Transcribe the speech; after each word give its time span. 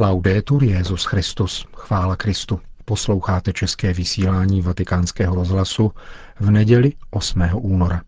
Laudetur 0.00 0.64
Jezus 0.64 1.04
Christus, 1.04 1.66
chvála 1.76 2.16
Kristu. 2.16 2.60
Posloucháte 2.84 3.52
české 3.52 3.92
vysílání 3.92 4.62
Vatikánského 4.62 5.34
rozhlasu 5.34 5.92
v 6.40 6.50
neděli 6.50 6.92
8. 7.10 7.42
února. 7.52 8.02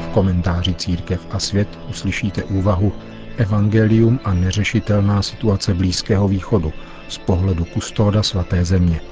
V 0.00 0.08
komentáři 0.14 0.74
Církev 0.74 1.26
a 1.30 1.38
svět 1.38 1.68
uslyšíte 1.90 2.44
úvahu 2.44 2.92
Evangelium 3.36 4.20
a 4.24 4.34
neřešitelná 4.34 5.22
situace 5.22 5.74
Blízkého 5.74 6.28
východu 6.28 6.72
z 7.08 7.18
pohledu 7.18 7.64
kustóda 7.64 8.22
svaté 8.22 8.64
země– 8.64 9.00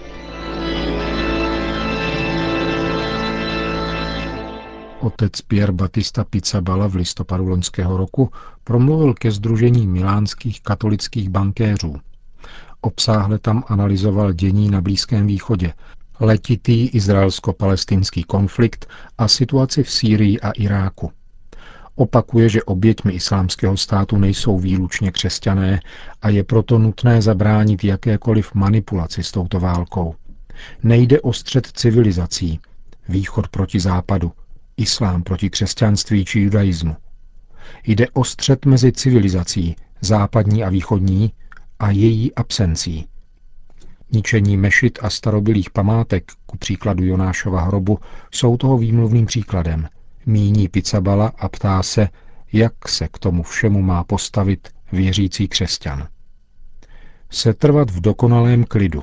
Otec 5.10 5.40
Pierre 5.40 5.72
Batista 5.72 6.24
Pizzabala 6.24 6.86
v 6.86 6.94
listopadu 6.94 7.48
loňského 7.48 7.96
roku 7.96 8.30
promluvil 8.64 9.14
ke 9.14 9.30
Združení 9.30 9.86
milánských 9.86 10.62
katolických 10.62 11.28
bankéřů. 11.28 11.96
Obsáhle 12.80 13.38
tam 13.38 13.64
analyzoval 13.68 14.32
dění 14.32 14.70
na 14.70 14.80
Blízkém 14.80 15.26
východě, 15.26 15.72
letitý 16.20 16.88
izraelsko-palestinský 16.88 18.22
konflikt 18.24 18.86
a 19.18 19.28
situaci 19.28 19.82
v 19.82 19.90
Sýrii 19.90 20.40
a 20.40 20.50
Iráku. 20.50 21.12
Opakuje, 21.94 22.48
že 22.48 22.62
oběťmi 22.62 23.12
islámského 23.12 23.76
státu 23.76 24.16
nejsou 24.16 24.58
výlučně 24.58 25.10
křesťané 25.10 25.80
a 26.22 26.28
je 26.28 26.44
proto 26.44 26.78
nutné 26.78 27.22
zabránit 27.22 27.84
jakékoliv 27.84 28.54
manipulaci 28.54 29.22
s 29.22 29.30
touto 29.30 29.60
válkou. 29.60 30.14
Nejde 30.82 31.20
o 31.20 31.32
střed 31.32 31.66
civilizací, 31.66 32.60
východ 33.08 33.48
proti 33.48 33.80
západu, 33.80 34.32
islám 34.76 35.22
proti 35.22 35.50
křesťanství 35.50 36.24
či 36.24 36.40
judaismu. 36.40 36.96
Jde 37.86 38.08
o 38.08 38.24
střed 38.24 38.66
mezi 38.66 38.92
civilizací, 38.92 39.76
západní 40.00 40.64
a 40.64 40.68
východní, 40.68 41.32
a 41.78 41.90
její 41.90 42.34
absencí. 42.34 43.06
Ničení 44.12 44.56
mešit 44.56 44.98
a 45.02 45.10
starobilých 45.10 45.70
památek, 45.70 46.32
ku 46.46 46.58
příkladu 46.58 47.04
Jonášova 47.04 47.60
hrobu, 47.60 47.98
jsou 48.30 48.56
toho 48.56 48.78
výmluvným 48.78 49.26
příkladem. 49.26 49.88
Míní 50.26 50.68
Pizzabala 50.68 51.32
a 51.38 51.48
ptá 51.48 51.82
se, 51.82 52.08
jak 52.52 52.88
se 52.88 53.08
k 53.08 53.18
tomu 53.18 53.42
všemu 53.42 53.82
má 53.82 54.04
postavit 54.04 54.68
věřící 54.92 55.48
křesťan. 55.48 56.08
Setrvat 57.30 57.90
v 57.90 58.00
dokonalém 58.00 58.64
klidu. 58.64 59.02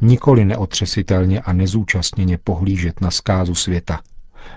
Nikoli 0.00 0.44
neotřesitelně 0.44 1.40
a 1.40 1.52
nezúčastněně 1.52 2.38
pohlížet 2.38 3.00
na 3.00 3.10
zkázu 3.10 3.54
světa– 3.54 4.00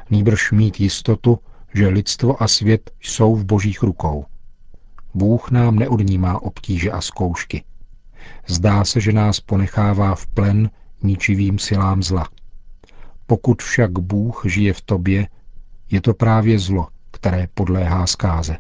nýbrž 0.10 0.52
mít 0.52 0.80
jistotu, 0.80 1.40
že 1.74 1.88
lidstvo 1.88 2.44
a 2.44 2.48
svět 2.48 2.92
jsou 3.02 3.36
v 3.36 3.46
božích 3.46 3.84
rukou. 3.84 4.26
Bůh 5.14 5.52
nám 5.52 5.76
neodnímá 5.76 6.42
obtíže 6.42 6.92
a 6.92 7.02
zkoušky. 7.02 7.64
Zdá 8.48 8.86
se, 8.86 9.02
že 9.02 9.12
nás 9.12 9.40
ponechává 9.40 10.16
v 10.16 10.28
plen 10.28 10.70
ničivým 11.04 11.60
silám 11.60 12.04
zla. 12.04 12.28
Pokud 13.26 13.62
však 13.62 14.00
Bůh 14.00 14.42
žije 14.46 14.74
v 14.74 14.82
tobě, 14.82 15.28
je 15.92 16.02
to 16.02 16.14
právě 16.14 16.60
zlo, 16.60 16.88
které 17.12 17.48
podléhá 17.54 18.08
zkáze. 18.08 18.58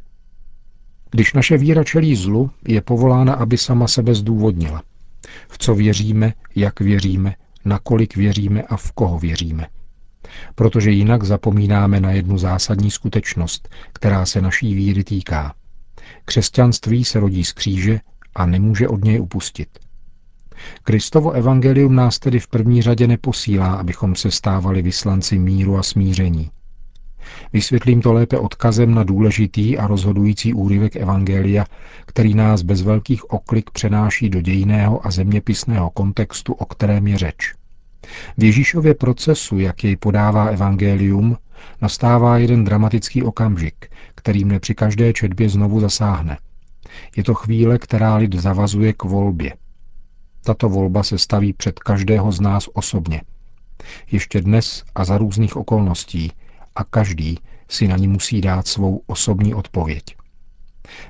Když 1.12 1.34
naše 1.34 1.58
víra 1.58 1.84
čelí 1.84 2.16
zlu, 2.16 2.52
je 2.68 2.82
povolána, 2.82 3.34
aby 3.34 3.58
sama 3.58 3.88
sebe 3.88 4.16
zdůvodnila. 4.16 4.84
V 5.48 5.58
co 5.58 5.76
věříme, 5.76 6.34
jak 6.56 6.80
věříme, 6.80 7.36
nakolik 7.66 8.16
věříme 8.16 8.62
a 8.62 8.78
v 8.78 8.92
koho 8.92 9.20
věříme 9.20 9.68
protože 10.56 10.92
jinak 10.92 11.24
zapomínáme 11.24 12.00
na 12.00 12.12
jednu 12.12 12.38
zásadní 12.38 12.92
skutečnost, 12.92 13.70
která 13.94 14.26
se 14.26 14.42
naší 14.42 14.76
víry 14.76 15.04
týká. 15.04 15.54
Křesťanství 16.26 17.06
se 17.06 17.20
rodí 17.20 17.44
z 17.44 17.54
kříže 17.54 18.00
a 18.36 18.46
nemůže 18.46 18.88
od 18.88 19.04
něj 19.06 19.20
upustit. 19.20 19.70
Kristovo 20.84 21.32
evangelium 21.32 21.96
nás 21.96 22.20
tedy 22.20 22.40
v 22.40 22.48
první 22.48 22.82
řadě 22.82 23.08
neposílá, 23.08 23.74
abychom 23.74 24.16
se 24.16 24.32
stávali 24.32 24.82
vyslanci 24.82 25.40
míru 25.40 25.78
a 25.78 25.84
smíření. 25.84 26.52
Vysvětlím 27.54 28.02
to 28.02 28.14
lépe 28.14 28.38
odkazem 28.38 28.94
na 28.94 29.04
důležitý 29.04 29.78
a 29.78 29.88
rozhodující 29.88 30.54
úryvek 30.54 30.96
Evangelia, 30.96 31.66
který 32.06 32.34
nás 32.34 32.62
bez 32.62 32.82
velkých 32.82 33.32
oklik 33.32 33.70
přenáší 33.72 34.30
do 34.30 34.42
dějného 34.42 35.08
a 35.08 35.12
zeměpisného 35.12 35.90
kontextu, 35.90 36.54
o 36.54 36.66
kterém 36.66 37.08
je 37.08 37.18
řeč. 37.18 37.54
V 38.38 38.44
Ježíšově 38.44 38.94
procesu, 38.94 39.60
jak 39.60 39.84
jej 39.84 39.96
podává 39.96 40.46
Evangelium, 40.46 41.38
nastává 41.82 42.38
jeden 42.38 42.64
dramatický 42.64 43.24
okamžik, 43.24 43.90
který 44.16 44.46
mne 44.46 44.60
při 44.60 44.76
každé 44.76 45.14
četbě 45.14 45.50
znovu 45.50 45.80
zasáhne. 45.80 46.38
Je 47.16 47.24
to 47.24 47.34
chvíle, 47.34 47.78
která 47.78 48.16
lid 48.16 48.36
zavazuje 48.36 48.94
k 48.94 49.04
volbě. 49.04 49.54
Tato 50.44 50.70
volba 50.70 51.04
se 51.04 51.18
staví 51.18 51.54
před 51.54 51.80
každého 51.80 52.32
z 52.32 52.40
nás 52.40 52.70
osobně. 52.74 53.22
Ještě 54.12 54.42
dnes 54.42 54.84
a 54.96 55.06
za 55.06 55.18
různých 55.18 55.56
okolností 55.56 56.32
a 56.76 56.84
každý 56.84 57.40
si 57.70 57.88
na 57.88 57.98
ní 57.98 58.08
musí 58.08 58.42
dát 58.42 58.68
svou 58.68 59.02
osobní 59.08 59.54
odpověď. 59.54 60.04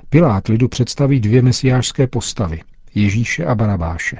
Pilát 0.08 0.48
lidu 0.48 0.68
představí 0.68 1.20
dvě 1.20 1.42
mesiářské 1.42 2.06
postavy, 2.06 2.60
Ježíše 2.94 3.44
a 3.44 3.54
Barabáše. 3.54 4.16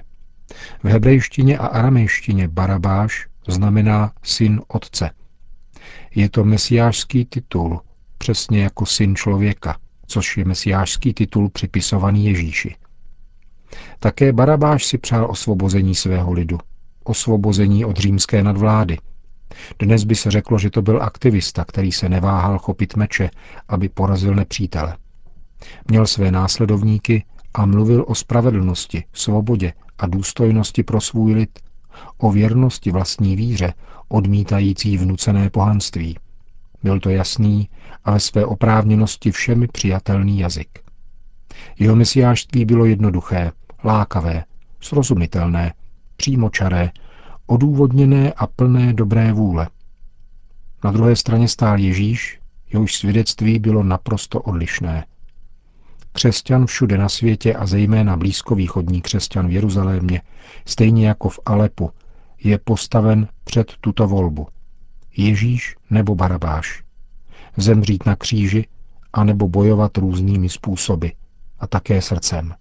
V 0.84 0.88
hebrejštině 0.88 1.58
a 1.58 1.66
aramejštině 1.66 2.48
Barabáš 2.48 3.26
znamená 3.48 4.12
syn 4.22 4.60
otce. 4.68 5.10
Je 6.14 6.28
to 6.28 6.44
mesiářský 6.44 7.24
titul, 7.24 7.80
přesně 8.18 8.62
jako 8.62 8.86
syn 8.86 9.16
člověka, 9.16 9.78
což 10.06 10.36
je 10.36 10.44
mesiářský 10.44 11.14
titul 11.14 11.50
připisovaný 11.50 12.26
Ježíši. 12.26 12.76
Také 13.98 14.32
Barabáš 14.32 14.84
si 14.84 14.98
přál 14.98 15.30
osvobození 15.30 15.94
svého 15.94 16.32
lidu, 16.32 16.58
osvobození 17.04 17.84
od 17.84 17.96
římské 17.96 18.42
nadvlády. 18.42 18.98
Dnes 19.78 20.04
by 20.04 20.14
se 20.14 20.30
řeklo, 20.30 20.58
že 20.58 20.70
to 20.70 20.82
byl 20.82 21.02
aktivista, 21.02 21.64
který 21.64 21.92
se 21.92 22.08
neváhal 22.08 22.58
chopit 22.58 22.96
meče, 22.96 23.30
aby 23.68 23.88
porazil 23.88 24.34
nepřítele. 24.34 24.96
Měl 25.88 26.06
své 26.06 26.30
následovníky 26.30 27.24
a 27.54 27.66
mluvil 27.66 28.04
o 28.08 28.14
spravedlnosti, 28.14 29.04
svobodě 29.12 29.72
a 29.98 30.06
důstojnosti 30.06 30.82
pro 30.82 31.00
svůj 31.00 31.34
lid, 31.34 31.58
o 32.18 32.32
věrnosti 32.32 32.90
vlastní 32.90 33.36
víře, 33.36 33.74
odmítající 34.08 34.98
vnucené 34.98 35.50
pohanství. 35.50 36.18
Byl 36.82 37.00
to 37.00 37.10
jasný 37.10 37.68
a 38.04 38.12
ve 38.12 38.20
své 38.20 38.46
oprávněnosti 38.46 39.30
všemi 39.30 39.66
přijatelný 39.68 40.38
jazyk. 40.38 40.68
Jeho 41.78 41.96
mesiářství 41.96 42.64
bylo 42.64 42.84
jednoduché, 42.84 43.52
lákavé, 43.84 44.44
srozumitelné, 44.80 45.74
přímočaré, 46.16 46.90
odůvodněné 47.46 48.32
a 48.32 48.46
plné 48.46 48.92
dobré 48.92 49.32
vůle. 49.32 49.68
Na 50.84 50.90
druhé 50.90 51.16
straně 51.16 51.48
stál 51.48 51.78
Ježíš, 51.78 52.40
jehož 52.72 52.94
svědectví 52.94 53.58
bylo 53.58 53.82
naprosto 53.82 54.40
odlišné. 54.40 55.04
Křesťan 56.14 56.66
všude 56.66 56.98
na 56.98 57.08
světě 57.08 57.54
a 57.54 57.66
zejména 57.66 58.16
blízkovýchodní 58.16 59.02
křesťan 59.02 59.48
v 59.48 59.52
Jeruzalémě, 59.52 60.22
stejně 60.66 61.08
jako 61.08 61.28
v 61.28 61.40
Alepu, 61.46 61.90
je 62.44 62.58
postaven 62.58 63.28
před 63.44 63.72
tuto 63.80 64.06
volbu. 64.06 64.46
Ježíš 65.16 65.76
nebo 65.90 66.14
Barabáš. 66.14 66.82
Zemřít 67.56 68.06
na 68.06 68.16
kříži 68.16 68.66
a 69.12 69.24
nebo 69.24 69.48
bojovat 69.48 69.98
různými 69.98 70.48
způsoby 70.48 71.08
a 71.58 71.66
také 71.66 72.02
srdcem. 72.02 72.54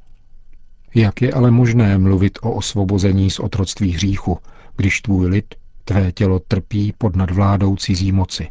Jak 0.95 1.21
je 1.21 1.33
ale 1.33 1.51
možné 1.51 1.97
mluvit 1.97 2.39
o 2.41 2.51
osvobození 2.51 3.31
z 3.31 3.39
otroctví 3.39 3.91
hříchu, 3.91 4.37
když 4.75 5.01
tvůj 5.01 5.27
lid, 5.27 5.55
tvé 5.85 6.11
tělo 6.11 6.39
trpí 6.39 6.93
pod 6.97 7.15
nadvládou 7.15 7.75
cizí 7.75 8.11
moci? 8.11 8.49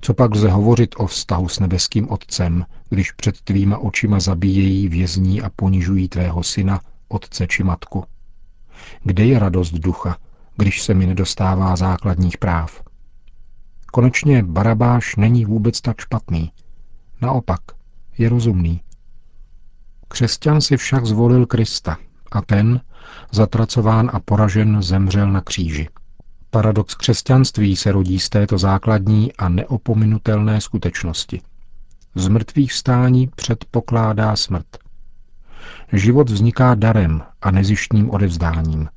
Co 0.00 0.14
pak 0.14 0.34
lze 0.34 0.50
hovořit 0.50 0.94
o 0.98 1.06
vztahu 1.06 1.48
s 1.48 1.60
nebeským 1.60 2.10
Otcem, 2.10 2.66
když 2.88 3.12
před 3.12 3.40
tvýma 3.40 3.78
očima 3.78 4.20
zabíjejí, 4.20 4.88
vězní 4.88 5.42
a 5.42 5.50
ponižují 5.56 6.08
tvého 6.08 6.42
syna, 6.42 6.80
otce 7.08 7.46
či 7.46 7.62
matku? 7.62 8.04
Kde 9.04 9.24
je 9.24 9.38
radost 9.38 9.72
ducha, 9.72 10.16
když 10.56 10.82
se 10.82 10.94
mi 10.94 11.06
nedostává 11.06 11.76
základních 11.76 12.38
práv? 12.38 12.82
Konečně 13.92 14.42
Barabáš 14.42 15.16
není 15.16 15.44
vůbec 15.44 15.80
tak 15.80 16.00
špatný. 16.00 16.52
Naopak, 17.20 17.60
je 18.18 18.28
rozumný. 18.28 18.80
Křesťan 20.08 20.60
si 20.60 20.76
však 20.76 21.06
zvolil 21.06 21.46
Krista 21.46 21.96
a 22.32 22.42
ten, 22.42 22.80
zatracován 23.30 24.10
a 24.12 24.20
poražen, 24.20 24.82
zemřel 24.82 25.32
na 25.32 25.40
kříži. 25.40 25.88
Paradox 26.52 26.94
křesťanství 26.94 27.76
se 27.76 27.92
rodí 27.92 28.20
z 28.20 28.28
této 28.28 28.58
základní 28.58 29.32
a 29.32 29.48
neopominutelné 29.48 30.60
skutečnosti. 30.60 31.40
Z 32.14 32.28
mrtvých 32.28 32.72
vstání 32.72 33.28
předpokládá 33.36 34.36
smrt. 34.36 34.66
Život 35.92 36.30
vzniká 36.30 36.74
darem 36.74 37.22
a 37.42 37.50
nezištním 37.50 38.10
odevzdáním. 38.10 38.88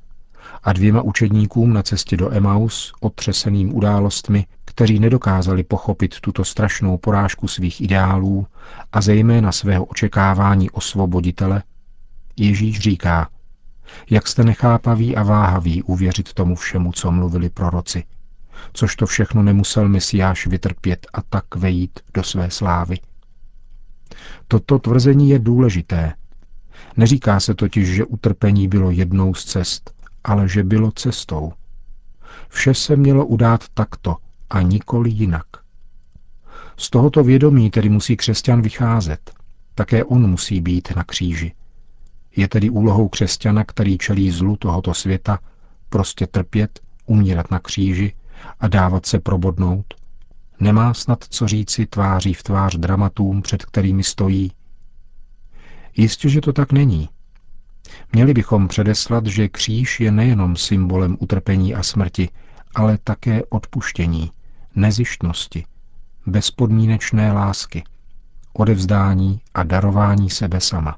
A 0.62 0.72
dvěma 0.72 1.02
učedníkům 1.02 1.72
na 1.72 1.82
cestě 1.82 2.16
do 2.16 2.32
Emaus, 2.32 2.92
otřeseným 3.00 3.76
událostmi, 3.76 4.46
kteří 4.64 4.98
nedokázali 4.98 5.64
pochopit 5.64 6.20
tuto 6.20 6.44
strašnou 6.44 6.98
porážku 6.98 7.48
svých 7.48 7.80
ideálů 7.80 8.46
a 8.92 9.00
zejména 9.00 9.52
svého 9.52 9.84
očekávání 9.84 10.70
osvoboditele, 10.70 11.62
Ježíš 12.36 12.78
říká, 12.78 13.28
jak 14.10 14.28
jste 14.28 14.44
nechápaví 14.44 15.16
a 15.16 15.22
váhaví 15.22 15.82
uvěřit 15.82 16.32
tomu 16.32 16.56
všemu, 16.56 16.92
co 16.92 17.12
mluvili 17.12 17.50
proroci, 17.50 18.04
což 18.72 18.96
to 18.96 19.06
všechno 19.06 19.42
nemusel 19.42 19.88
Mesiáš 19.88 20.46
vytrpět 20.46 21.06
a 21.12 21.22
tak 21.22 21.54
vejít 21.56 22.00
do 22.14 22.22
své 22.22 22.50
slávy. 22.50 22.96
Toto 24.48 24.78
tvrzení 24.78 25.30
je 25.30 25.38
důležité. 25.38 26.14
Neříká 26.96 27.40
se 27.40 27.54
totiž, 27.54 27.88
že 27.88 28.04
utrpení 28.04 28.68
bylo 28.68 28.90
jednou 28.90 29.34
z 29.34 29.44
cest, 29.44 29.94
ale 30.24 30.48
že 30.48 30.62
bylo 30.62 30.90
cestou. 30.90 31.52
Vše 32.48 32.74
se 32.74 32.96
mělo 32.96 33.26
udát 33.26 33.64
takto 33.74 34.16
a 34.50 34.62
nikoli 34.62 35.10
jinak. 35.10 35.46
Z 36.76 36.90
tohoto 36.90 37.24
vědomí 37.24 37.70
tedy 37.70 37.88
musí 37.88 38.16
křesťan 38.16 38.62
vycházet. 38.62 39.32
Také 39.74 40.04
on 40.04 40.30
musí 40.30 40.60
být 40.60 40.96
na 40.96 41.04
kříži. 41.04 41.52
Je 42.36 42.48
tedy 42.48 42.70
úlohou 42.70 43.08
křesťana, 43.08 43.64
který 43.64 43.98
čelí 43.98 44.30
zlu 44.30 44.56
tohoto 44.56 44.94
světa, 44.94 45.38
prostě 45.88 46.26
trpět, 46.26 46.80
umírat 47.06 47.50
na 47.50 47.58
kříži 47.58 48.14
a 48.60 48.68
dávat 48.68 49.06
se 49.06 49.20
probodnout. 49.20 49.94
Nemá 50.60 50.94
snad 50.94 51.24
co 51.28 51.48
říci 51.48 51.86
tváří 51.86 52.34
v 52.34 52.42
tvář 52.42 52.76
dramatům, 52.76 53.42
před 53.42 53.64
kterými 53.64 54.02
stojí. 54.02 54.52
Jistě, 55.96 56.28
že 56.28 56.40
to 56.40 56.52
tak 56.52 56.72
není. 56.72 57.08
Měli 58.12 58.34
bychom 58.34 58.68
předeslat, 58.68 59.26
že 59.26 59.48
kříž 59.48 60.00
je 60.00 60.10
nejenom 60.12 60.56
symbolem 60.56 61.16
utrpení 61.20 61.74
a 61.74 61.82
smrti, 61.82 62.28
ale 62.74 62.98
také 63.04 63.42
odpuštění, 63.44 64.30
nezištnosti, 64.74 65.64
bezpodmínečné 66.26 67.32
lásky, 67.32 67.84
odevzdání 68.52 69.40
a 69.54 69.62
darování 69.62 70.30
sebe 70.30 70.60
sama. 70.60 70.96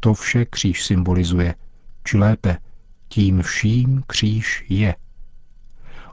To 0.00 0.14
vše 0.14 0.44
kříž 0.44 0.84
symbolizuje, 0.84 1.54
či 2.04 2.18
lépe, 2.18 2.56
tím 3.08 3.42
vším 3.42 4.02
kříž 4.06 4.64
je. 4.68 4.94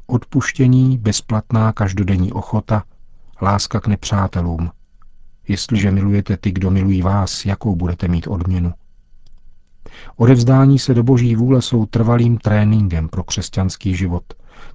Odpuštění, 0.07 0.97
bezplatná 0.97 1.73
každodenní 1.73 2.31
ochota, 2.31 2.83
láska 3.41 3.79
k 3.79 3.87
nepřátelům. 3.87 4.71
Jestliže 5.47 5.91
milujete 5.91 6.37
ty, 6.37 6.51
kdo 6.51 6.71
milují 6.71 7.01
vás, 7.01 7.45
jakou 7.45 7.75
budete 7.75 8.07
mít 8.07 8.27
odměnu? 8.27 8.73
Odevzdání 10.15 10.79
se 10.79 10.93
do 10.93 11.03
boží 11.03 11.35
vůle 11.35 11.61
jsou 11.61 11.85
trvalým 11.85 12.37
tréninkem 12.37 13.09
pro 13.09 13.23
křesťanský 13.23 13.95
život, 13.95 14.23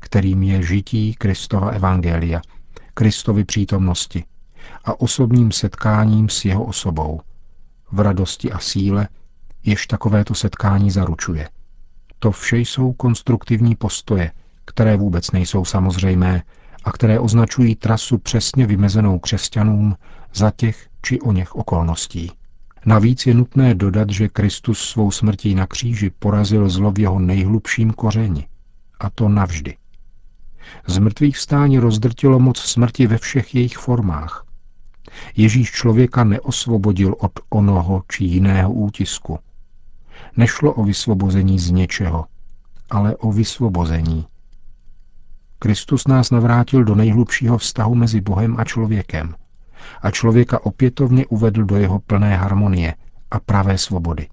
kterým 0.00 0.42
je 0.42 0.62
žití 0.62 1.14
Kristova 1.14 1.70
evangelia, 1.70 2.40
Kristovy 2.94 3.44
přítomnosti 3.44 4.24
a 4.84 5.00
osobním 5.00 5.52
setkáním 5.52 6.28
s 6.28 6.44
jeho 6.44 6.64
osobou, 6.64 7.20
v 7.92 8.00
radosti 8.00 8.52
a 8.52 8.58
síle, 8.58 9.08
jež 9.64 9.86
takovéto 9.86 10.34
setkání 10.34 10.90
zaručuje. 10.90 11.48
To 12.18 12.30
vše 12.30 12.56
jsou 12.58 12.92
konstruktivní 12.92 13.76
postoje, 13.76 14.32
které 14.64 14.96
vůbec 14.96 15.30
nejsou 15.30 15.64
samozřejmé 15.64 16.42
a 16.84 16.92
které 16.92 17.20
označují 17.20 17.74
trasu 17.74 18.18
přesně 18.18 18.66
vymezenou 18.66 19.18
křesťanům 19.18 19.96
za 20.34 20.50
těch 20.50 20.88
či 21.02 21.20
o 21.20 21.32
něch 21.32 21.54
okolností. 21.54 22.32
Navíc 22.86 23.26
je 23.26 23.34
nutné 23.34 23.74
dodat, 23.74 24.10
že 24.10 24.28
Kristus 24.28 24.78
svou 24.78 25.10
smrtí 25.10 25.54
na 25.54 25.66
kříži 25.66 26.10
porazil 26.18 26.68
zlo 26.68 26.92
v 26.92 26.98
jeho 26.98 27.18
nejhlubším 27.18 27.90
kořeni, 27.90 28.46
a 29.00 29.10
to 29.10 29.28
navždy. 29.28 29.76
Z 30.86 30.98
mrtvých 30.98 31.36
vstání 31.36 31.78
rozdrtilo 31.78 32.38
moc 32.38 32.58
smrti 32.58 33.06
ve 33.06 33.18
všech 33.18 33.54
jejich 33.54 33.76
formách. 33.76 34.46
Ježíš 35.36 35.70
člověka 35.70 36.24
neosvobodil 36.24 37.16
od 37.18 37.32
onoho 37.48 38.02
či 38.08 38.24
jiného 38.24 38.72
útisku. 38.72 39.38
Nešlo 40.36 40.72
o 40.72 40.84
vysvobození 40.84 41.58
z 41.58 41.70
něčeho, 41.70 42.26
ale 42.90 43.16
o 43.16 43.32
vysvobození. 43.32 44.26
Kristus 45.58 46.06
nás 46.06 46.30
navrátil 46.30 46.84
do 46.84 46.94
nejhlubšího 46.94 47.58
vztahu 47.58 47.94
mezi 47.94 48.20
Bohem 48.20 48.56
a 48.58 48.64
člověkem 48.64 49.34
a 50.02 50.10
člověka 50.10 50.66
opětovně 50.66 51.26
uvedl 51.26 51.64
do 51.64 51.76
jeho 51.76 51.98
plné 51.98 52.36
harmonie 52.36 52.94
a 53.30 53.40
pravé 53.40 53.78
svobody. 53.78 54.28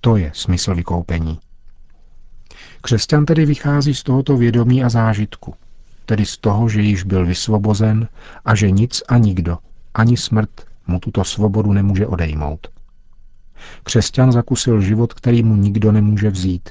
To 0.00 0.16
je 0.16 0.30
smysl 0.34 0.74
vykoupení. 0.74 1.38
Křesťan 2.80 3.24
tedy 3.24 3.46
vychází 3.46 3.94
z 3.94 4.02
tohoto 4.02 4.36
vědomí 4.36 4.84
a 4.84 4.88
zážitku, 4.88 5.54
tedy 6.06 6.26
z 6.26 6.38
toho, 6.38 6.68
že 6.68 6.80
již 6.80 7.02
byl 7.02 7.26
vysvobozen 7.26 8.08
a 8.44 8.54
že 8.54 8.70
nic 8.70 9.02
a 9.08 9.18
nikdo, 9.18 9.58
ani 9.98 10.16
smrt 10.16 10.50
mu 10.86 11.00
tuto 11.00 11.24
svobodu 11.24 11.72
nemůže 11.72 12.06
odejmout. 12.06 12.68
Křesťan 13.82 14.32
zakusil 14.32 14.80
život, 14.80 15.14
který 15.14 15.42
mu 15.42 15.56
nikdo 15.56 15.92
nemůže 15.92 16.30
vzít. 16.30 16.70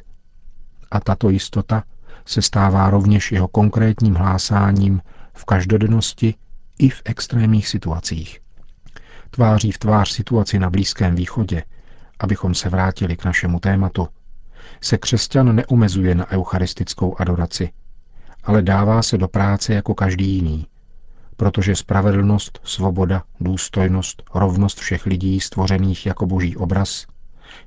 A 0.92 1.00
tato 1.00 1.30
jistota 1.30 1.84
se 2.26 2.42
stává 2.42 2.90
rovněž 2.90 3.32
jeho 3.32 3.48
konkrétním 3.48 4.16
hlásáním 4.16 5.02
v 5.34 5.46
každodennosti 5.46 6.36
i 6.80 6.90
v 6.90 7.02
extrémních 7.06 7.68
situacích. 7.68 8.40
Tváří 9.30 9.72
v 9.72 9.78
tvář 9.78 10.10
situaci 10.12 10.60
na 10.60 10.70
Blízkém 10.70 11.16
východě, 11.16 11.64
abychom 12.20 12.56
se 12.56 12.70
vrátili 12.70 13.16
k 13.18 13.26
našemu 13.26 13.60
tématu, 13.60 14.08
se 14.82 14.98
křesťan 14.98 15.56
neomezuje 15.56 16.16
na 16.16 16.32
eucharistickou 16.32 17.16
adoraci, 17.20 17.70
ale 18.44 18.62
dává 18.62 19.04
se 19.04 19.18
do 19.18 19.28
práce 19.28 19.74
jako 19.74 19.94
každý 19.96 20.36
jiný, 20.36 20.68
protože 21.38 21.76
spravedlnost, 21.76 22.60
svoboda, 22.64 23.24
důstojnost, 23.40 24.24
rovnost 24.36 24.80
všech 24.80 25.06
lidí 25.06 25.40
stvořených 25.40 26.06
jako 26.06 26.26
boží 26.26 26.58
obraz 26.58 27.06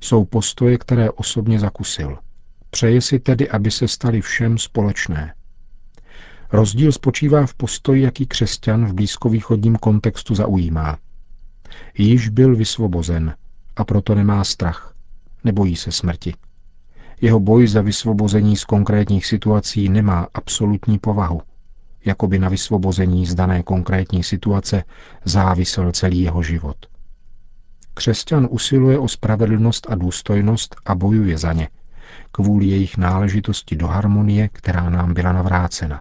jsou 0.00 0.25
postoje, 0.25 0.78
které 0.78 1.11
osobně 1.11 1.61
zakusil. 1.61 2.19
Přeje 2.70 3.00
si 3.00 3.19
tedy, 3.19 3.49
aby 3.50 3.70
se 3.70 3.88
stali 3.88 4.20
všem 4.20 4.58
společné. 4.58 5.34
Rozdíl 6.52 6.93
spočívá 6.93 7.46
v 7.46 7.55
postoji, 7.55 8.02
jaký 8.02 8.26
křesťan 8.26 8.87
v 8.87 8.93
blízkovýchodním 8.93 9.76
kontextu 9.76 10.34
zaujímá. 10.34 10.99
Již 11.99 12.28
byl 12.28 12.56
vysvobozen 12.56 13.34
a 13.76 13.84
proto 13.84 14.14
nemá 14.14 14.44
strach, 14.44 14.94
nebojí 15.44 15.76
se 15.76 15.93
smrti. 15.93 16.34
Jeho 17.20 17.40
boj 17.40 17.69
za 17.69 17.82
vysvobození 17.82 18.56
z 18.56 18.64
konkrétních 18.64 19.26
situací 19.26 19.88
nemá 19.88 20.28
absolutní 20.34 20.99
povahu, 20.99 21.43
jako 22.05 22.26
by 22.26 22.38
na 22.38 22.49
vysvobození 22.49 23.26
z 23.26 23.35
dané 23.35 23.62
konkrétní 23.62 24.23
situace 24.23 24.85
závisel 25.24 25.93
celý 25.93 26.22
jeho 26.22 26.43
život. 26.43 26.77
Křesťan 27.94 28.48
usiluje 28.51 28.98
o 28.98 29.08
spravedlnost 29.08 29.86
a 29.91 29.94
důstojnost 29.94 30.77
a 30.86 30.94
bojuje 30.94 31.39
za 31.39 31.53
ně, 31.53 31.69
kvůli 32.32 32.67
jejich 32.67 32.96
náležitosti 32.96 33.77
do 33.77 33.86
harmonie, 33.86 34.48
která 34.53 34.91
nám 34.91 35.15
byla 35.15 35.32
navrácena. 35.32 36.01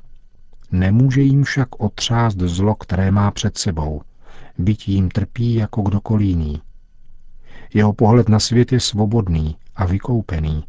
Nemůže 0.71 1.21
jim 1.21 1.43
však 1.43 1.81
otřást 1.81 2.37
zlo, 2.37 2.75
které 2.75 3.11
má 3.11 3.31
před 3.31 3.57
sebou, 3.57 4.01
byť 4.57 4.87
jim 4.87 5.09
trpí 5.09 5.53
jako 5.53 5.81
kdokoliv 5.81 6.27
jiný. 6.27 6.61
Jeho 7.73 7.93
pohled 7.93 8.29
na 8.29 8.39
svět 8.39 8.71
je 8.71 8.79
svobodný 8.79 9.57
a 9.75 9.85
vykoupený, 9.85 10.63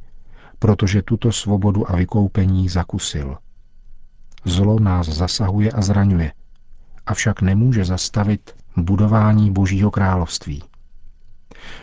protože 0.59 1.03
tuto 1.03 1.33
svobodu 1.33 1.91
a 1.91 1.97
vykoupení 1.97 2.69
zakusil. 2.69 3.37
Zlo 4.45 4.81
nás 4.81 5.09
zasahuje 5.09 5.71
a 5.73 5.83
zraňuje, 5.83 6.33
avšak 7.07 7.43
nemůže 7.43 7.85
zastavit 7.85 8.55
budování 8.77 9.51
Božího 9.53 9.91
království. 9.91 10.63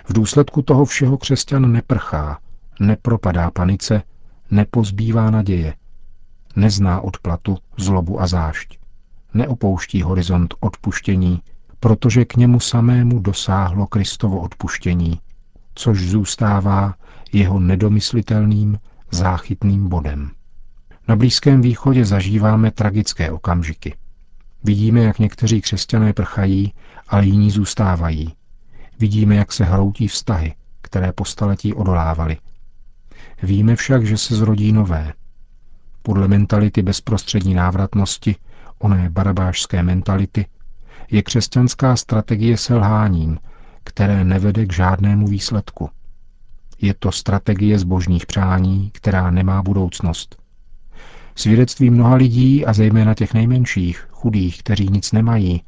V 0.05 0.13
důsledku 0.13 0.61
toho 0.61 0.85
všeho 0.85 1.17
křesťan 1.17 1.71
neprchá, 1.71 2.39
nepropadá 2.79 3.51
panice, 3.51 4.03
nepozbývá 4.51 5.31
naděje, 5.31 5.73
nezná 6.55 7.01
odplatu, 7.01 7.57
zlobu 7.77 8.21
a 8.21 8.27
zášť. 8.27 8.79
Neopouští 9.33 10.01
horizont 10.01 10.53
odpuštění, 10.59 11.41
protože 11.79 12.25
k 12.25 12.35
němu 12.35 12.59
samému 12.59 13.19
dosáhlo 13.19 13.87
Kristovo 13.87 14.39
odpuštění, 14.39 15.19
což 15.75 16.09
zůstává 16.09 16.93
jeho 17.33 17.59
nedomyslitelným 17.59 18.79
záchytným 19.11 19.89
bodem. 19.89 20.31
Na 21.07 21.15
Blízkém 21.15 21.61
východě 21.61 22.05
zažíváme 22.05 22.71
tragické 22.71 23.31
okamžiky. 23.31 23.95
Vidíme, 24.63 25.01
jak 25.01 25.19
někteří 25.19 25.61
křesťané 25.61 26.13
prchají, 26.13 26.73
ale 27.07 27.25
jiní 27.25 27.51
zůstávají. 27.51 28.33
Vidíme, 28.99 29.35
jak 29.35 29.51
se 29.51 29.65
hroutí 29.65 30.07
vztahy, 30.07 30.55
které 30.81 31.11
po 31.13 31.25
staletí 31.25 31.73
odolávaly. 31.73 32.37
Víme 33.43 33.75
však, 33.75 34.05
že 34.05 34.17
se 34.17 34.35
zrodí 34.35 34.71
nové. 34.71 35.13
Podle 36.01 36.27
mentality 36.27 36.81
bezprostřední 36.81 37.53
návratnosti, 37.53 38.35
oné 38.79 39.09
barabášské 39.09 39.83
mentality, 39.83 40.45
je 41.11 41.23
křesťanská 41.23 41.95
strategie 41.95 42.57
selháním, 42.57 43.39
které 43.83 44.23
nevede 44.23 44.65
k 44.65 44.73
žádnému 44.73 45.27
výsledku. 45.27 45.89
Je 46.81 46.93
to 46.93 47.11
strategie 47.11 47.79
zbožných 47.79 48.25
přání, 48.25 48.91
která 48.93 49.31
nemá 49.31 49.61
budoucnost. 49.63 50.46
Svědectví 51.38 51.89
mnoha 51.89 52.15
lidí 52.15 52.65
a 52.65 52.74
zejména 52.74 53.13
těch 53.13 53.34
nejmenších, 53.34 54.08
chudých, 54.12 54.60
kteří 54.60 54.88
nic 54.91 55.12
nemají, 55.12 55.63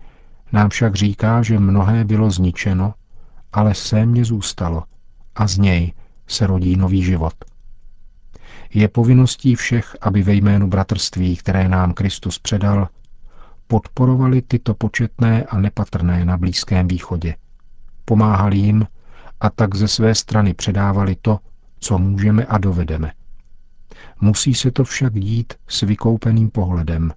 nám 0.52 0.70
však 0.70 0.96
říká, 0.96 1.42
že 1.42 1.60
mnohé 1.60 2.04
bylo 2.04 2.32
zničeno, 2.32 2.94
ale 3.54 3.74
sémě 3.74 4.26
zůstalo 4.26 4.84
a 5.36 5.48
z 5.48 5.58
něj 5.58 5.94
se 6.28 6.48
rodí 6.48 6.76
nový 6.76 7.04
život. 7.04 7.34
Je 8.74 8.88
povinností 8.88 9.56
všech, 9.56 9.96
aby 10.02 10.24
ve 10.24 10.34
jménu 10.34 10.68
bratrství, 10.68 11.36
které 11.36 11.70
nám 11.70 11.94
Kristus 11.94 12.40
předal, 12.40 12.88
podporovali 13.68 14.42
tyto 14.42 14.74
početné 14.74 15.44
a 15.44 15.58
nepatrné 15.60 16.26
na 16.26 16.38
Blízkém 16.38 16.88
východě. 16.88 17.36
Pomáhali 18.06 18.58
jim 18.58 18.88
a 19.40 19.50
tak 19.50 19.76
ze 19.76 19.88
své 19.88 20.16
strany 20.16 20.54
předávali 20.54 21.16
to, 21.22 21.40
co 21.80 21.98
můžeme 21.98 22.46
a 22.46 22.58
dovedeme. 22.58 23.12
Musí 24.22 24.54
se 24.54 24.72
to 24.72 24.84
však 24.84 25.14
dít 25.14 25.54
s 25.68 25.82
vykoupeným 25.82 26.50
pohledem, 26.50 27.14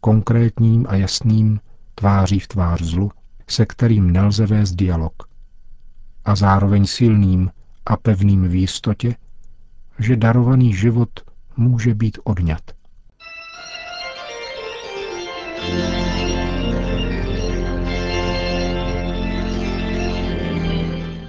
konkrétním 0.00 0.86
a 0.88 0.96
jasným 0.96 1.60
tváří 1.94 2.40
v 2.40 2.48
tvář 2.48 2.82
zlu, 2.82 3.10
se 3.48 3.66
kterým 3.66 4.10
nelze 4.10 4.46
vést 4.46 4.72
dialog. 4.72 5.12
A 6.24 6.36
zároveň 6.36 6.86
silným 6.86 7.50
a 7.86 7.96
pevným 7.96 8.48
v 8.48 8.54
jistotě, 8.54 9.14
že 9.98 10.16
darovaný 10.16 10.74
život 10.74 11.10
může 11.56 11.94
být 11.94 12.18
odňat. 12.24 12.62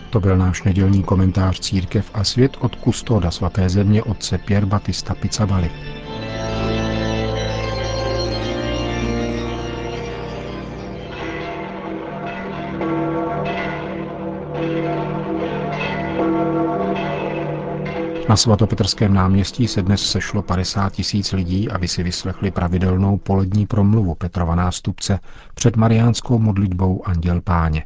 To 0.10 0.20
byl 0.20 0.38
náš 0.38 0.64
nedělní 0.64 1.04
komentář 1.04 1.60
Církev 1.60 2.12
a 2.14 2.24
svět 2.24 2.58
od 2.60 2.76
kustoda 2.76 3.32
svaté 3.32 3.70
země 3.70 4.04
otce 4.04 4.38
Pier 4.38 4.66
Batista 4.66 5.16
Pizzabali. 5.16 5.72
Na 18.30 18.36
svatopetrském 18.36 19.14
náměstí 19.14 19.68
se 19.68 19.82
dnes 19.82 20.02
sešlo 20.02 20.42
50 20.42 20.94
tisíc 20.94 21.32
lidí, 21.32 21.70
aby 21.70 21.88
si 21.88 22.04
vyslechli 22.04 22.52
pravidelnou 22.52 23.18
polední 23.18 23.66
promluvu 23.66 24.16
Petrova 24.16 24.56
nástupce 24.56 25.20
před 25.54 25.76
mariánskou 25.76 26.40
modlitbou 26.40 27.08
Anděl 27.08 27.42
Páně. 27.42 27.84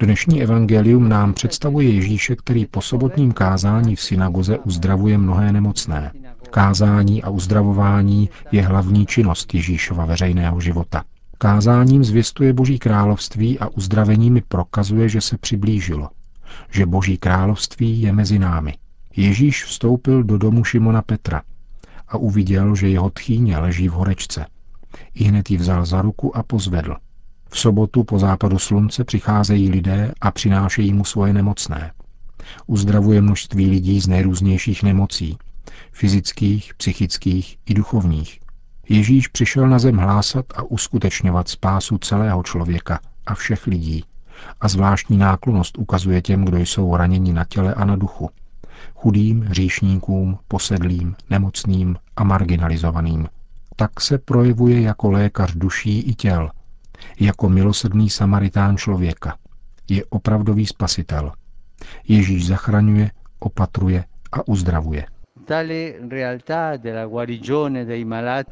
Dnešní 0.00 0.42
evangelium 0.42 1.08
nám 1.08 1.34
představuje 1.34 1.88
Ježíše, 1.88 2.36
který 2.36 2.66
po 2.66 2.80
sobotním 2.80 3.32
kázání 3.32 3.96
v 3.96 4.00
synagoze 4.02 4.58
uzdravuje 4.58 5.18
mnohé 5.18 5.52
nemocné. 5.52 6.12
Kázání 6.50 7.22
a 7.22 7.30
uzdravování 7.30 8.30
je 8.52 8.62
hlavní 8.62 9.06
činnost 9.06 9.54
Ježíšova 9.54 10.04
veřejného 10.04 10.60
života. 10.60 11.04
Kázáním 11.38 12.04
zvěstuje 12.04 12.52
Boží 12.52 12.78
království 12.78 13.58
a 13.58 13.68
uzdraveními 13.68 14.42
prokazuje, 14.48 15.08
že 15.08 15.20
se 15.20 15.38
přiblížilo– 15.38 16.08
že 16.70 16.86
Boží 16.86 17.18
království 17.18 18.02
je 18.02 18.12
mezi 18.12 18.38
námi. 18.38 18.74
Ježíš 19.16 19.64
vstoupil 19.64 20.22
do 20.22 20.38
domu 20.38 20.64
Šimona 20.64 21.02
Petra 21.02 21.42
a 22.08 22.16
uviděl, 22.16 22.74
že 22.74 22.88
jeho 22.88 23.10
tchýně 23.10 23.58
leží 23.58 23.88
v 23.88 23.92
horečce. 23.92 24.46
I 25.14 25.24
hned 25.24 25.50
ji 25.50 25.56
vzal 25.56 25.86
za 25.86 26.02
ruku 26.02 26.36
a 26.36 26.42
pozvedl. 26.42 26.96
V 27.50 27.58
sobotu 27.58 28.04
po 28.04 28.18
západu 28.18 28.58
slunce 28.58 29.04
přicházejí 29.04 29.70
lidé 29.70 30.12
a 30.20 30.30
přinášejí 30.30 30.92
mu 30.92 31.04
svoje 31.04 31.32
nemocné. 31.32 31.92
Uzdravuje 32.66 33.22
množství 33.22 33.70
lidí 33.70 34.00
z 34.00 34.08
nejrůznějších 34.08 34.82
nemocí, 34.82 35.38
fyzických, 35.92 36.74
psychických 36.74 37.58
i 37.66 37.74
duchovních. 37.74 38.40
Ježíš 38.88 39.28
přišel 39.28 39.68
na 39.68 39.78
zem 39.78 39.96
hlásat 39.96 40.46
a 40.54 40.62
uskutečňovat 40.62 41.48
spásu 41.48 41.98
celého 41.98 42.42
člověka 42.42 43.00
a 43.26 43.34
všech 43.34 43.66
lidí, 43.66 44.04
a 44.60 44.68
zvláštní 44.68 45.18
náklonost 45.18 45.78
ukazuje 45.78 46.22
těm, 46.22 46.44
kdo 46.44 46.58
jsou 46.58 46.96
raněni 46.96 47.32
na 47.32 47.44
těle 47.44 47.74
a 47.74 47.84
na 47.84 47.96
duchu. 47.96 48.30
Chudým, 48.94 49.42
hříšníkům, 49.42 50.38
posedlým, 50.48 51.16
nemocným 51.30 51.96
a 52.16 52.24
marginalizovaným. 52.24 53.28
Tak 53.76 54.00
se 54.00 54.18
projevuje 54.18 54.80
jako 54.80 55.10
lékař 55.10 55.54
duší 55.54 56.00
i 56.00 56.14
těl, 56.14 56.50
jako 57.20 57.48
milosrdný 57.48 58.10
samaritán 58.10 58.76
člověka. 58.76 59.36
Je 59.88 60.04
opravdový 60.04 60.66
spasitel. 60.66 61.32
Ježíš 62.08 62.46
zachraňuje, 62.46 63.10
opatruje 63.38 64.04
a 64.32 64.48
uzdravuje. 64.48 65.06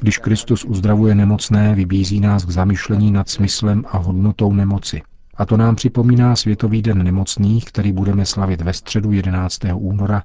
Když 0.00 0.18
Kristus 0.18 0.64
uzdravuje 0.64 1.14
nemocné, 1.14 1.74
vybízí 1.74 2.20
nás 2.20 2.44
k 2.44 2.50
zamyšlení 2.50 3.10
nad 3.10 3.28
smyslem 3.28 3.84
a 3.88 3.98
hodnotou 3.98 4.52
nemoci– 4.52 5.02
a 5.38 5.46
to 5.46 5.56
nám 5.56 5.76
připomíná 5.76 6.36
Světový 6.36 6.82
den 6.82 7.02
nemocných, 7.02 7.64
který 7.64 7.92
budeme 7.92 8.26
slavit 8.26 8.60
ve 8.60 8.72
středu 8.72 9.12
11. 9.12 9.58
února 9.74 10.22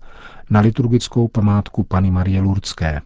na 0.50 0.60
liturgickou 0.60 1.28
památku 1.28 1.84
Pany 1.84 2.12
Marie 2.12 2.42
Lurdské. 2.42 3.02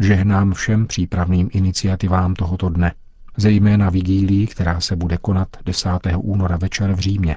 Žehnám 0.00 0.52
všem 0.52 0.86
přípravným 0.86 1.48
iniciativám 1.52 2.34
tohoto 2.34 2.68
dne, 2.68 2.92
zejména 3.36 3.90
vigílí, 3.90 4.46
která 4.46 4.80
se 4.80 4.96
bude 4.96 5.16
konat 5.16 5.48
10. 5.64 5.88
února 6.16 6.56
večer 6.56 6.92
v 6.92 6.98
Římě. 6.98 7.36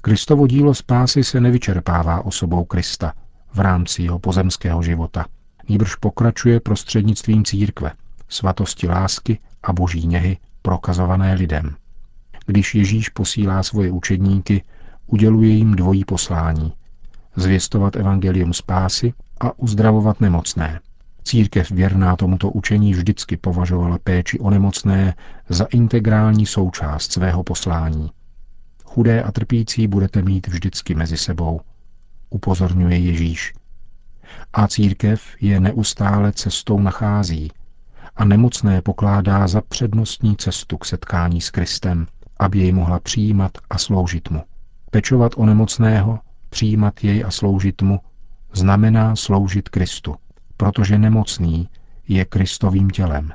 Kristovo 0.00 0.46
dílo 0.46 0.74
spásy 0.74 1.24
se 1.24 1.40
nevyčerpává 1.40 2.24
osobou 2.24 2.64
Krista 2.64 3.12
v 3.54 3.60
rámci 3.60 4.02
jeho 4.02 4.18
pozemského 4.18 4.82
života. 4.82 5.26
Nýbrž 5.68 5.94
pokračuje 5.94 6.60
prostřednictvím 6.60 7.44
církve, 7.44 7.92
svatosti 8.28 8.88
lásky 8.88 9.38
a 9.62 9.72
boží 9.72 10.06
něhy 10.06 10.38
prokazované 10.62 11.34
lidem. 11.34 11.76
Když 12.46 12.74
Ježíš 12.74 13.08
posílá 13.08 13.62
svoje 13.62 13.90
učedníky, 13.90 14.62
uděluje 15.06 15.48
jim 15.48 15.74
dvojí 15.74 16.04
poslání. 16.04 16.72
Zvěstovat 17.36 17.96
evangelium 17.96 18.52
spásy 18.52 19.12
a 19.40 19.58
uzdravovat 19.58 20.20
nemocné. 20.20 20.80
Církev 21.24 21.70
věrná 21.70 22.16
tomuto 22.16 22.50
učení 22.50 22.92
vždycky 22.92 23.36
považovala 23.36 23.98
péči 23.98 24.38
o 24.38 24.50
nemocné 24.50 25.14
za 25.48 25.64
integrální 25.64 26.46
součást 26.46 27.12
svého 27.12 27.42
poslání. 27.42 28.10
Chudé 28.84 29.22
a 29.22 29.32
trpící 29.32 29.86
budete 29.86 30.22
mít 30.22 30.46
vždycky 30.46 30.94
mezi 30.94 31.16
sebou, 31.16 31.60
upozorňuje 32.30 32.98
Ježíš. 32.98 33.52
A 34.52 34.68
církev 34.68 35.22
je 35.40 35.60
neustále 35.60 36.32
cestou 36.32 36.80
nachází 36.80 37.50
a 38.16 38.24
nemocné 38.24 38.82
pokládá 38.82 39.48
za 39.48 39.60
přednostní 39.60 40.36
cestu 40.36 40.78
k 40.78 40.84
setkání 40.84 41.40
s 41.40 41.50
Kristem, 41.50 42.06
aby 42.36 42.58
jej 42.58 42.72
mohla 42.72 43.00
přijímat 43.00 43.52
a 43.70 43.78
sloužit 43.78 44.30
mu. 44.30 44.42
Pečovat 44.90 45.32
o 45.36 45.46
nemocného, 45.46 46.18
přijímat 46.50 47.04
jej 47.04 47.24
a 47.24 47.30
sloužit 47.30 47.82
mu, 47.82 48.00
znamená 48.52 49.16
sloužit 49.16 49.68
Kristu, 49.68 50.14
protože 50.56 50.98
nemocný 50.98 51.68
je 52.08 52.24
Kristovým 52.24 52.90
tělem. 52.90 53.32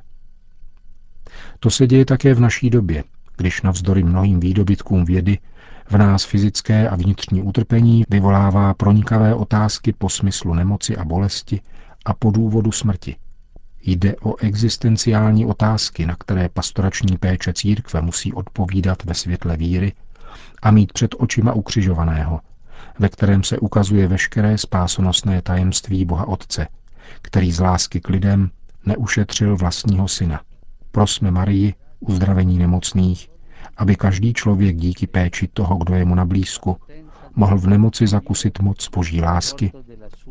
To 1.60 1.70
se 1.70 1.88
děje 1.88 2.06
také 2.06 2.34
v 2.34 2.40
naší 2.40 2.70
době, 2.70 3.04
když 3.38 3.62
navzdory 3.62 4.04
mnohým 4.04 4.40
výdobytkům 4.40 5.06
vědy 5.06 5.38
v 5.90 5.98
nás 5.98 6.24
fyzické 6.26 6.90
a 6.90 6.96
vnitřní 6.96 7.42
utrpení 7.42 8.04
vyvolává 8.10 8.74
pronikavé 8.74 9.36
otázky 9.36 9.94
po 9.94 10.10
smyslu 10.10 10.54
nemoci 10.54 10.98
a 10.98 11.06
bolesti 11.06 11.62
a 12.06 12.14
po 12.14 12.32
důvodu 12.32 12.72
smrti– 12.72 13.16
Jde 13.82 14.16
o 14.16 14.36
existenciální 14.38 15.46
otázky, 15.46 16.06
na 16.06 16.16
které 16.16 16.50
pastorační 16.50 17.18
péče 17.18 17.54
církve 17.54 18.02
musí 18.02 18.34
odpovídat 18.34 19.04
ve 19.04 19.14
světle 19.14 19.58
víry 19.58 19.94
a 20.62 20.72
mít 20.72 20.94
před 20.94 21.16
očima 21.18 21.54
ukřižovaného, 21.54 22.40
ve 23.00 23.10
kterém 23.10 23.44
se 23.44 23.60
ukazuje 23.60 24.08
veškeré 24.08 24.58
spásonosné 24.58 25.42
tajemství 25.42 26.06
Boha 26.06 26.28
Otce, 26.28 26.68
který 27.22 27.52
z 27.52 27.60
lásky 27.60 28.02
k 28.02 28.10
lidem 28.10 28.50
neušetřil 28.86 29.58
vlastního 29.58 30.08
syna. 30.08 30.42
Prosme 30.92 31.32
Marii, 31.32 31.74
uzdravení 32.00 32.58
nemocných, 32.58 33.30
aby 33.78 33.96
každý 33.96 34.34
člověk 34.34 34.76
díky 34.76 35.08
péči 35.08 35.48
toho, 35.54 35.78
kdo 35.78 35.96
je 35.96 36.06
mu 36.06 36.16
na 36.16 36.26
blízku, 36.26 36.78
mohl 37.36 37.58
v 37.58 37.68
nemoci 37.68 38.08
zakusit 38.08 38.60
moc 38.60 38.90
boží 38.90 39.22
lásky 39.22 39.72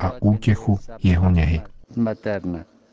a 0.01 0.13
útěchu 0.23 0.79
jeho 1.03 1.31
něhy. 1.31 1.63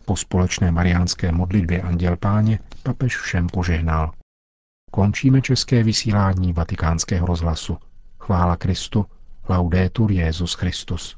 Po 0.06 0.16
společné 0.16 0.72
mariánské 0.72 1.32
modlitbě 1.32 1.82
Anděl 1.82 2.18
Páně 2.18 2.60
papež 2.84 3.18
všem 3.18 3.48
požehnal. 3.48 4.12
Končíme 4.92 5.42
české 5.42 5.84
vysílání 5.84 6.54
vatikánského 6.54 7.28
rozhlasu. 7.28 7.78
Chvála 8.20 8.56
Kristu, 8.56 9.06
laudetur 9.50 10.12
Jezus 10.12 10.54
Christus. 10.54 11.18